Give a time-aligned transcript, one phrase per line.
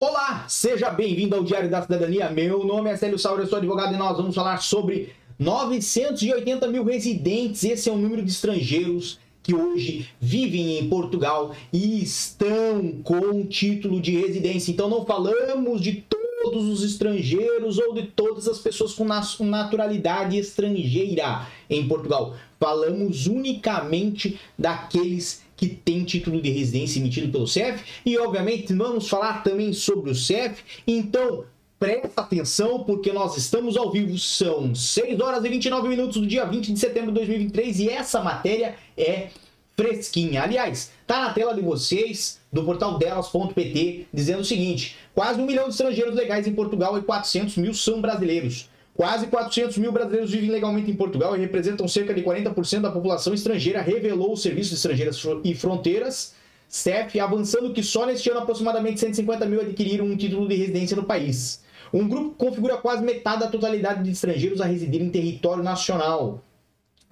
[0.00, 2.30] Olá, seja bem-vindo ao Diário da Cidadania.
[2.30, 6.84] Meu nome é Célio Sauro, eu sou advogado e nós vamos falar sobre 980 mil
[6.84, 7.64] residentes.
[7.64, 14.00] Esse é o número de estrangeiros que hoje vivem em Portugal e estão com título
[14.00, 14.70] de residência.
[14.70, 16.04] Então não falamos de
[16.44, 19.04] todos os estrangeiros ou de todas as pessoas com
[19.44, 22.36] naturalidade estrangeira em Portugal.
[22.60, 29.42] Falamos unicamente daqueles que têm título de residência emitido pelo CEF e obviamente vamos falar
[29.42, 30.62] também sobre o CEF.
[30.86, 31.44] Então,
[31.78, 34.16] presta atenção porque nós estamos ao vivo.
[34.16, 38.22] São 6 horas e 29 minutos do dia 20 de setembro de 2023 e essa
[38.22, 39.30] matéria é
[39.76, 40.42] fresquinha.
[40.42, 45.64] Aliás, tá na tela de vocês do portal delas.pt dizendo o seguinte: quase um milhão
[45.64, 48.68] de estrangeiros legais em Portugal e 400 mil são brasileiros.
[48.98, 53.32] Quase 400 mil brasileiros vivem legalmente em Portugal e representam cerca de 40% da população
[53.32, 56.34] estrangeira, revelou o Serviço de Estrangeiras e Fronteiras,
[56.68, 61.04] CEF, avançando que só neste ano aproximadamente 150 mil adquiriram um título de residência no
[61.04, 61.62] país.
[61.94, 66.42] Um grupo que configura quase metade da totalidade de estrangeiros a residir em território nacional.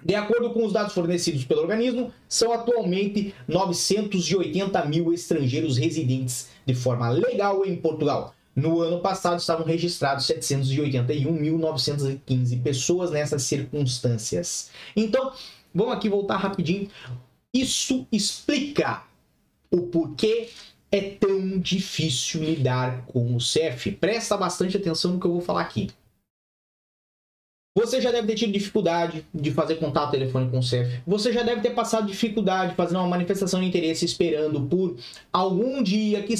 [0.03, 6.75] De acordo com os dados fornecidos pelo organismo, são atualmente 980 mil estrangeiros residentes de
[6.75, 8.33] forma legal em Portugal.
[8.57, 14.71] No ano passado estavam registrados 781.915 pessoas nessas circunstâncias.
[14.95, 15.31] Então,
[15.71, 16.89] vamos aqui voltar rapidinho.
[17.53, 19.03] Isso explica
[19.69, 20.49] o porquê
[20.91, 23.91] é tão difícil lidar com o CEF.
[23.91, 25.91] Presta bastante atenção no que eu vou falar aqui.
[27.77, 30.99] Você já deve ter tido dificuldade de fazer contato telefônico com o CEF.
[31.05, 34.95] Você já deve ter passado dificuldade fazendo uma manifestação de interesse esperando por
[35.31, 36.33] algum dia, que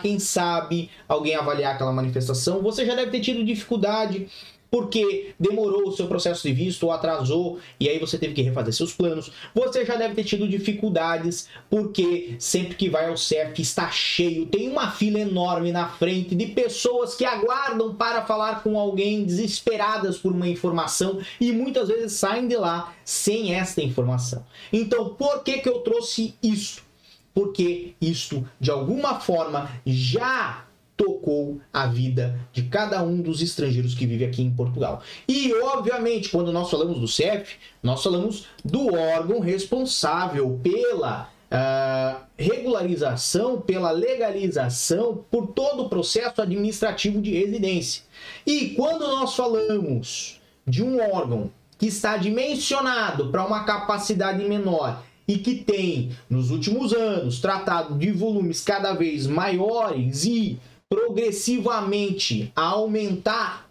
[0.00, 2.62] quem sabe, alguém avaliar aquela manifestação.
[2.62, 4.28] Você já deve ter tido dificuldade
[4.74, 8.74] porque demorou o seu processo de visto ou atrasou e aí você teve que refazer
[8.74, 9.30] seus planos.
[9.54, 14.68] Você já deve ter tido dificuldades porque sempre que vai ao CEF está cheio, tem
[14.68, 20.32] uma fila enorme na frente de pessoas que aguardam para falar com alguém desesperadas por
[20.32, 24.44] uma informação e muitas vezes saem de lá sem esta informação.
[24.72, 26.82] Então, por que que eu trouxe isso?
[27.32, 30.64] Porque isto de alguma forma já
[30.96, 35.02] tocou a vida de cada um dos estrangeiros que vive aqui em Portugal.
[35.28, 43.60] E, obviamente, quando nós falamos do CEF, nós falamos do órgão responsável pela uh, regularização,
[43.60, 48.02] pela legalização, por todo o processo administrativo de residência.
[48.46, 55.38] E quando nós falamos de um órgão que está dimensionado para uma capacidade menor e
[55.38, 60.58] que tem, nos últimos anos, tratado de volumes cada vez maiores e
[60.88, 63.70] progressivamente a aumentar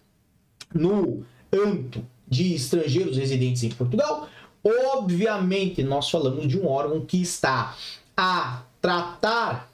[0.72, 4.28] no âmbito de estrangeiros residentes em Portugal,
[4.64, 7.76] obviamente nós falamos de um órgão que está
[8.16, 9.70] a tratar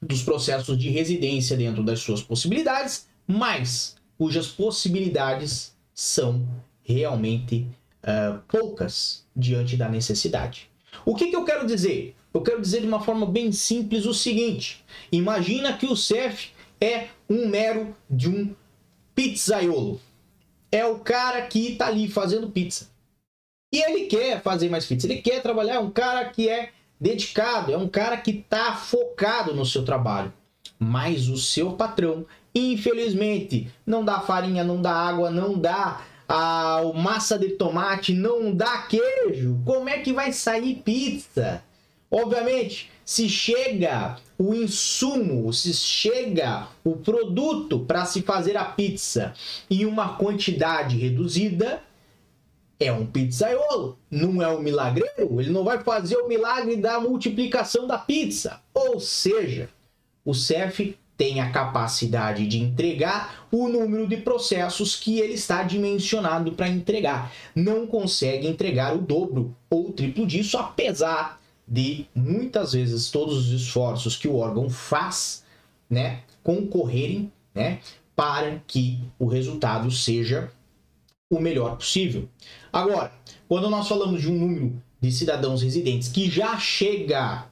[0.00, 6.46] dos processos de residência dentro das suas possibilidades, mas cujas possibilidades são
[6.82, 7.66] realmente
[8.02, 10.70] uh, poucas diante da necessidade.
[11.04, 12.14] O que, que eu quero dizer?
[12.32, 16.50] Eu quero dizer de uma forma bem simples o seguinte: imagina que o CEF
[16.84, 18.54] é um mero de um
[19.14, 20.00] pizzaiolo.
[20.70, 22.88] É o cara que está ali fazendo pizza.
[23.72, 27.72] E ele quer fazer mais pizza, ele quer trabalhar, é um cara que é dedicado,
[27.72, 30.32] é um cara que está focado no seu trabalho.
[30.78, 32.24] Mas o seu patrão,
[32.54, 38.78] infelizmente, não dá farinha, não dá água, não dá a massa de tomate, não dá
[38.82, 39.60] queijo.
[39.64, 41.62] Como é que vai sair pizza?
[42.10, 49.32] Obviamente, se chega o insumo, se chega o produto para se fazer a pizza
[49.70, 51.82] em uma quantidade reduzida,
[52.80, 57.86] é um pizzaiolo, não é um milagreiro, ele não vai fazer o milagre da multiplicação
[57.86, 58.60] da pizza.
[58.74, 59.68] Ou seja,
[60.24, 66.52] o CEF tem a capacidade de entregar o número de processos que ele está dimensionado
[66.52, 67.32] para entregar.
[67.54, 73.62] Não consegue entregar o dobro ou o triplo disso, apesar de muitas vezes todos os
[73.62, 75.44] esforços que o órgão faz,
[75.88, 77.80] né, concorrerem, né,
[78.14, 80.50] para que o resultado seja
[81.30, 82.28] o melhor possível.
[82.72, 83.12] Agora,
[83.48, 87.46] quando nós falamos de um número de cidadãos residentes que já chega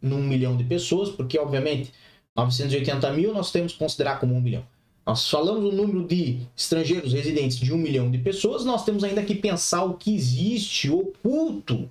[0.00, 1.92] num milhão de pessoas, porque obviamente
[2.36, 4.64] 980 mil nós temos que considerar como um milhão.
[5.06, 9.22] Nós falamos o número de estrangeiros residentes de um milhão de pessoas, nós temos ainda
[9.22, 11.88] que pensar o que existe oculto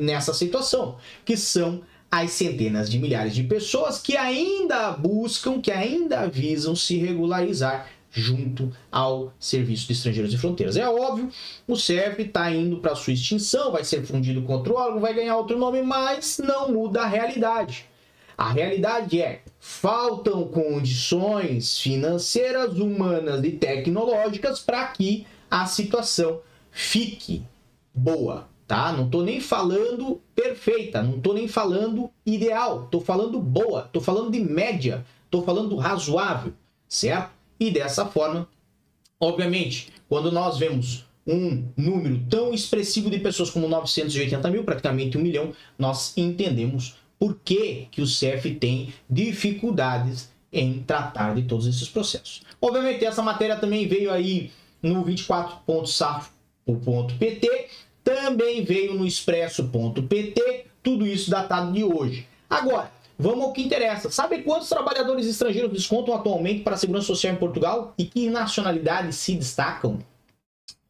[0.00, 6.26] nessa situação, que são as centenas de milhares de pessoas que ainda buscam, que ainda
[6.26, 10.76] visam se regularizar junto ao Serviço de Estrangeiros e Fronteiras.
[10.76, 11.30] É óbvio,
[11.68, 15.36] o CEF está indo para sua extinção, vai ser fundido com outro órgão, vai ganhar
[15.36, 17.88] outro nome, mas não muda a realidade.
[18.36, 27.42] A realidade é, faltam condições financeiras, humanas e tecnológicas para que a situação fique
[27.94, 28.92] boa, tá?
[28.92, 34.30] Não tô nem falando perfeita, não tô nem falando ideal, tô falando boa, tô falando
[34.30, 36.52] de média, tô falando razoável,
[36.88, 37.32] certo?
[37.58, 38.48] E dessa forma,
[39.18, 45.20] obviamente, quando nós vemos um número tão expressivo de pessoas como 980 mil, praticamente um
[45.20, 51.88] milhão, nós entendemos por que, que o CEF tem dificuldades em tratar de todos esses
[51.88, 52.42] processos.
[52.60, 61.72] Obviamente, essa matéria também veio aí no 24.safo.pt, também veio no expresso.pt, tudo isso datado
[61.72, 62.26] de hoje.
[62.48, 64.10] Agora, vamos ao que interessa.
[64.10, 69.16] Sabe quantos trabalhadores estrangeiros descontam atualmente para a Segurança Social em Portugal e que nacionalidades
[69.16, 69.98] se destacam?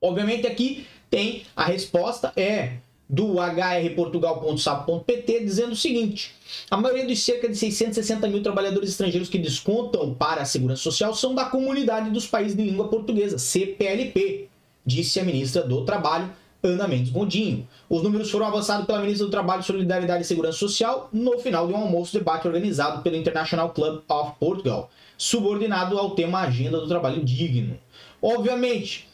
[0.00, 2.78] Obviamente aqui tem a resposta é
[3.10, 6.32] do hrportugal.sap.pt dizendo o seguinte:
[6.70, 11.12] a maioria dos cerca de 660 mil trabalhadores estrangeiros que descontam para a Segurança Social
[11.14, 14.48] são da comunidade dos países de língua portuguesa, CPLP,
[14.86, 16.30] disse a ministra do Trabalho,
[16.62, 17.66] Ana Mendes Gondinho.
[17.88, 21.72] Os números foram avançados pela ministra do Trabalho, Solidariedade e Segurança Social no final de
[21.72, 27.24] um almoço debate organizado pelo International Club of Portugal, subordinado ao tema Agenda do Trabalho
[27.24, 27.78] Digno.
[28.20, 29.08] Obviamente,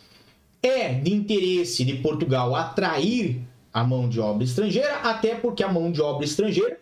[0.63, 3.41] é de interesse de Portugal atrair
[3.73, 6.81] a mão de obra estrangeira, até porque a mão de obra estrangeira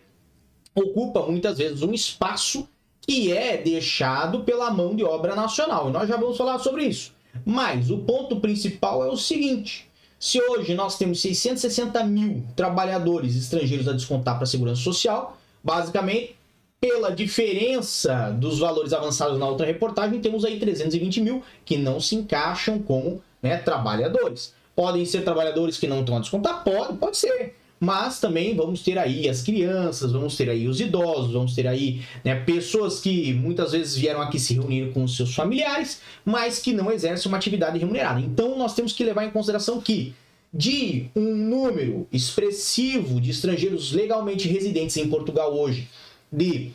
[0.73, 2.67] ocupa muitas vezes um espaço
[3.01, 5.89] que é deixado pela mão de obra nacional.
[5.89, 7.13] E nós já vamos falar sobre isso.
[7.45, 9.84] Mas o ponto principal é o seguinte:
[10.19, 16.35] se hoje nós temos 660 mil trabalhadores estrangeiros a descontar para a Segurança Social, basicamente,
[16.79, 22.15] pela diferença dos valores avançados na outra reportagem, temos aí 320 mil que não se
[22.15, 24.53] encaixam como né, trabalhadores.
[24.75, 26.63] Podem ser trabalhadores que não estão a descontar?
[26.63, 27.55] Pode, pode ser.
[27.79, 32.01] Mas também vamos ter aí as crianças, vamos ter aí os idosos, vamos ter aí
[32.23, 36.91] né, pessoas que muitas vezes vieram aqui se reunir com seus familiares, mas que não
[36.91, 38.21] exercem uma atividade remunerada.
[38.21, 40.13] Então nós temos que levar em consideração que
[40.53, 45.89] de um número expressivo de estrangeiros legalmente residentes em Portugal hoje,
[46.31, 46.71] de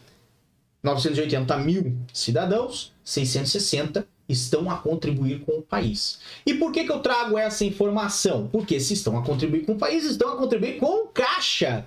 [0.82, 6.21] 980 mil cidadãos, 660 estão a contribuir com o país.
[6.47, 8.49] E por que, que eu trago essa informação?
[8.50, 11.85] Porque se estão a contribuir com o país, estão a contribuir com o caixa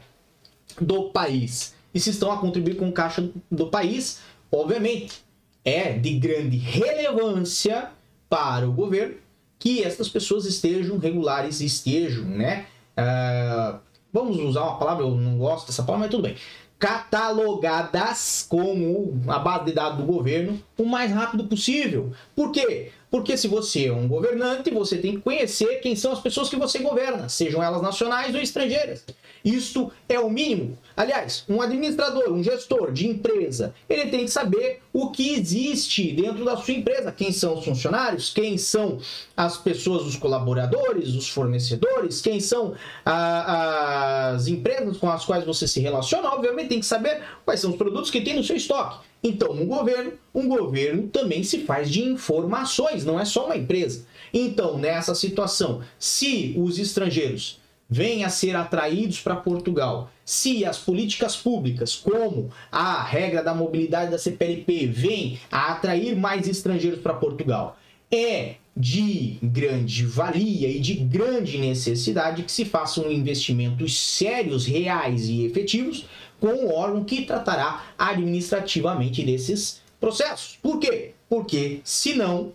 [0.79, 1.73] do país.
[1.93, 4.19] E se estão a contribuir com o caixa do país,
[4.51, 5.23] obviamente,
[5.63, 7.91] é de grande relevância
[8.29, 9.15] para o governo
[9.59, 12.65] que essas pessoas estejam regulares, estejam, né?
[12.97, 13.79] Uh,
[14.11, 16.35] vamos usar uma palavra, eu não gosto dessa palavra, mas tudo bem
[16.83, 22.11] catalogadas como a base de dados do governo o mais rápido possível.
[22.35, 22.91] Por quê?
[23.13, 26.55] Porque se você é um governante, você tem que conhecer quem são as pessoas que
[26.55, 29.05] você governa, sejam elas nacionais ou estrangeiras.
[29.45, 30.79] Isto é o mínimo.
[30.97, 36.43] Aliás, um administrador, um gestor de empresa, ele tem que saber o que existe dentro
[36.43, 38.97] da sua empresa, quem são os funcionários, quem são
[39.37, 42.73] as pessoas, os colaboradores, os fornecedores, quem são
[43.05, 46.29] a, as empresas com as quais você se relaciona.
[46.29, 49.12] Obviamente, tem que saber quais são os produtos que tem no seu estoque.
[49.23, 54.05] Então, um governo, um governo também se faz de informações, não é só uma empresa.
[54.33, 61.37] Então, nessa situação, se os estrangeiros vêm a ser atraídos para Portugal, se as políticas
[61.37, 67.77] públicas, como a regra da mobilidade da CPLP, vêm a atrair mais estrangeiros para Portugal,
[68.11, 75.45] é de grande valia e de grande necessidade que se façam investimentos sérios, reais e
[75.45, 76.05] efetivos
[76.43, 80.59] com o órgão que tratará administrativamente desses processos.
[80.61, 81.13] Por quê?
[81.29, 82.51] Porque senão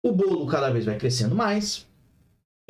[0.00, 1.84] o bolo cada vez vai crescendo mais,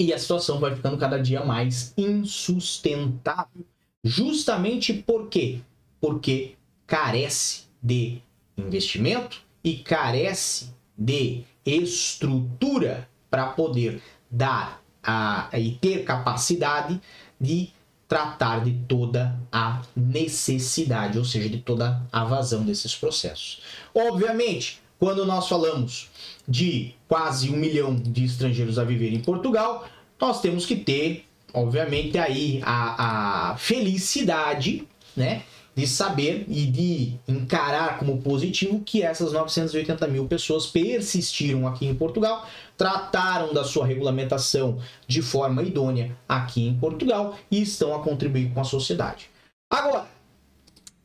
[0.01, 3.63] e a situação vai ficando cada dia mais insustentável.
[4.03, 5.61] Justamente por quê?
[6.01, 6.55] Porque
[6.87, 8.23] carece de
[8.57, 14.01] investimento e carece de estrutura para poder
[14.31, 16.99] dar a, e ter capacidade
[17.39, 17.71] de
[18.15, 23.61] tratar de toda a necessidade, ou seja, de toda a vazão desses processos.
[23.93, 26.09] Obviamente, quando nós falamos
[26.47, 29.89] de quase um milhão de estrangeiros a viver em Portugal,
[30.21, 35.43] nós temos que ter, obviamente, aí a, a felicidade, né?
[35.77, 41.95] De saber e de encarar como positivo que essas 980 mil pessoas persistiram aqui em
[41.95, 48.53] Portugal, trataram da sua regulamentação de forma idônea aqui em Portugal e estão a contribuir
[48.53, 49.29] com a sociedade.
[49.69, 50.07] Agora,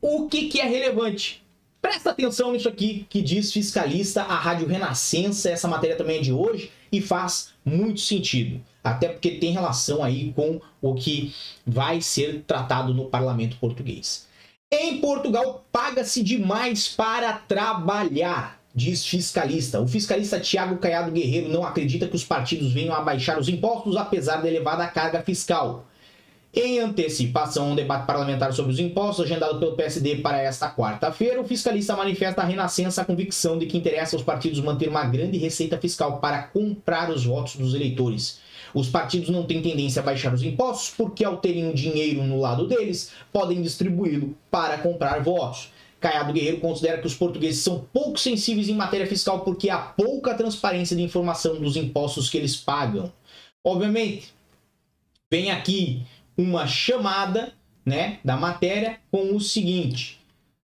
[0.02, 1.44] o que, que é relevante?
[1.82, 6.34] Presta atenção nisso aqui que diz fiscalista a Rádio Renascença, essa matéria também é de
[6.34, 11.34] hoje e faz muito sentido, até porque tem relação aí com o que
[11.66, 14.28] vai ser tratado no parlamento português.
[14.72, 19.82] Em Portugal, paga-se demais para trabalhar, diz fiscalista.
[19.82, 23.98] O fiscalista Tiago Caiado Guerreiro não acredita que os partidos venham a baixar os impostos,
[23.98, 25.88] apesar da elevada carga fiscal.
[26.54, 31.42] Em antecipação a um debate parlamentar sobre os impostos, agendado pelo PSD para esta quarta-feira,
[31.42, 35.40] o fiscalista manifesta a renascença a convicção de que interessa aos partidos manter uma grande
[35.40, 38.40] receita fiscal para comprar os votos dos eleitores.
[38.74, 42.68] Os partidos não têm tendência a baixar os impostos porque, ao terem dinheiro no lado
[42.68, 45.72] deles, podem distribuí-lo para comprar votos.
[46.00, 50.34] Caiado Guerreiro considera que os portugueses são pouco sensíveis em matéria fiscal porque há pouca
[50.34, 53.12] transparência de informação dos impostos que eles pagam.
[53.64, 54.34] Obviamente,
[55.30, 56.04] vem aqui
[56.38, 57.54] uma chamada
[57.86, 60.20] né, da matéria com o seguinte: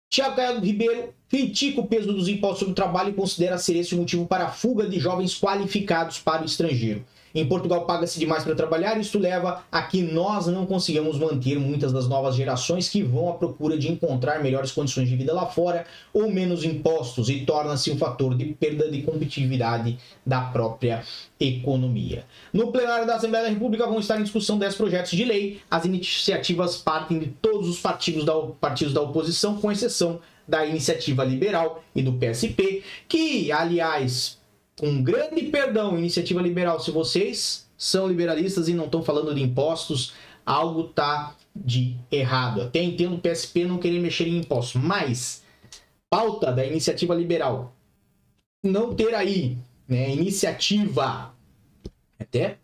[0.09, 3.95] Tiago Caiado Ribeiro critica o peso dos impostos sobre o trabalho e considera ser esse
[3.95, 7.05] o motivo para a fuga de jovens qualificados para o estrangeiro.
[7.35, 11.93] Em Portugal paga-se demais para trabalhar, isso leva a que nós não consigamos manter muitas
[11.93, 15.85] das novas gerações que vão à procura de encontrar melhores condições de vida lá fora
[16.13, 21.03] ou menos impostos e torna-se um fator de perda de competitividade da própria
[21.41, 22.25] economia.
[22.53, 25.61] No plenário da Assembleia da República vão estar em discussão 10 projetos de lei.
[25.69, 31.25] As iniciativas partem de todos os partidos da, partidos da oposição, com exceção da Iniciativa
[31.25, 34.39] Liberal e do PSP, que, aliás,
[34.79, 40.15] com grande perdão, iniciativa liberal, se vocês são liberalistas e não estão falando de impostos,
[40.45, 42.63] algo tá de errado.
[42.63, 45.43] Até entendo o PSP não querer mexer em impostos, mas
[46.11, 47.75] pauta da iniciativa liberal
[48.63, 51.35] não ter aí, né, iniciativa
[52.19, 52.59] até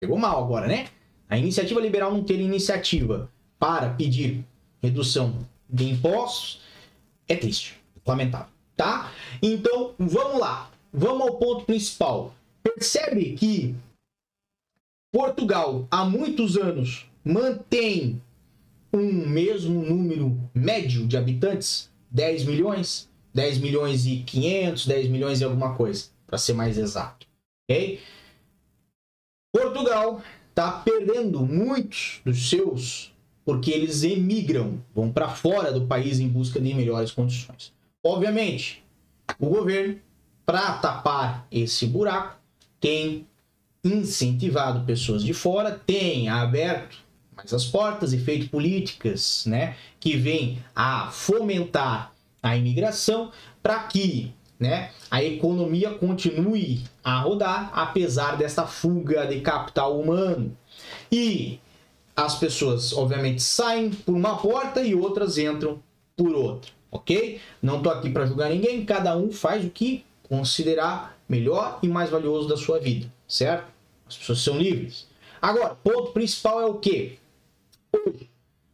[0.00, 0.88] pegou mal agora, né?
[1.28, 4.44] A iniciativa liberal não ter iniciativa para pedir
[4.80, 6.62] redução de impostos
[7.26, 9.12] é triste, lamentável, tá?
[9.42, 12.34] Então, vamos lá vamos ao ponto principal.
[12.62, 13.74] Percebe que
[15.12, 18.20] Portugal há muitos anos mantém
[18.92, 25.44] um mesmo número médio de habitantes, 10 milhões, 10 milhões e 500, 10 milhões e
[25.44, 27.26] alguma coisa, para ser mais exato.
[27.68, 28.00] ok?
[29.52, 33.12] Portugal está perdendo muitos dos seus
[33.44, 37.72] porque eles emigram, vão para fora do país em busca de melhores condições.
[38.04, 38.84] Obviamente,
[39.38, 39.98] o governo
[40.48, 42.38] para tapar esse buraco,
[42.80, 43.26] tem
[43.84, 46.96] incentivado pessoas de fora, tem aberto
[47.36, 53.30] mais as portas e feito políticas né, que vêm a fomentar a imigração
[53.62, 60.56] para que né, a economia continue a rodar apesar desta fuga de capital humano.
[61.12, 61.60] E
[62.16, 65.78] as pessoas, obviamente, saem por uma porta e outras entram
[66.16, 67.38] por outra, ok?
[67.60, 72.10] Não estou aqui para julgar ninguém, cada um faz o que considerar melhor e mais
[72.10, 73.72] valioso da sua vida, certo?
[74.06, 75.06] As pessoas são livres.
[75.40, 77.18] Agora, ponto principal é o que?
[77.92, 78.28] Hoje,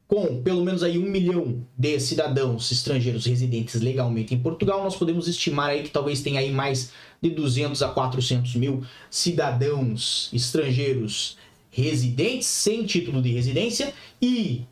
[0.07, 5.29] com pelo menos aí um milhão de cidadãos estrangeiros residentes legalmente em Portugal, nós podemos
[5.29, 11.37] estimar aí que talvez tenha aí mais de 200 a 400 mil cidadãos estrangeiros
[11.71, 14.63] residentes sem título de residência e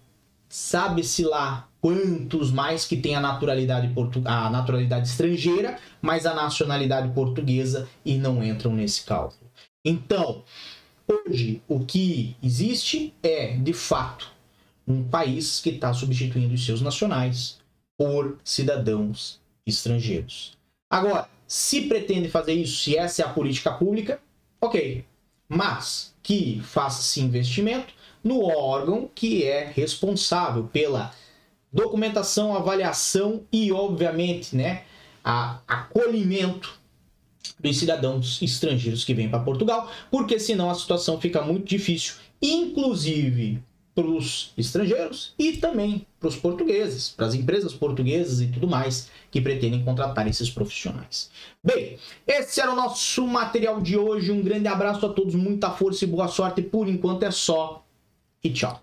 [0.48, 7.12] sabe-se lá quantos mais que têm a naturalidade, portu a naturalidade estrangeira, mas a nacionalidade
[7.12, 9.50] portuguesa e não entram nesse cálculo.
[9.84, 10.44] Então,
[11.08, 14.30] hoje o que existe é, de fato,
[14.86, 17.58] um país que está substituindo os seus nacionais
[17.98, 20.56] por cidadãos estrangeiros.
[20.88, 24.20] Agora, se pretende fazer isso, se essa é a política pública,
[24.60, 25.04] ok.
[25.48, 31.12] Mas que faça-se investimento no órgão que é responsável pela
[31.72, 34.82] documentação, avaliação e, obviamente, né,
[35.24, 36.80] a acolhimento
[37.58, 43.62] dos cidadãos estrangeiros que vêm para Portugal, porque senão a situação fica muito difícil, inclusive
[43.94, 49.10] para os estrangeiros e também para os portugueses, para as empresas portuguesas e tudo mais
[49.30, 51.30] que pretendem contratar esses profissionais.
[51.62, 54.32] Bem, esse era o nosso material de hoje.
[54.32, 56.62] Um grande abraço a todos, muita força e boa sorte.
[56.62, 57.84] Por enquanto é só
[58.42, 58.82] e tchau.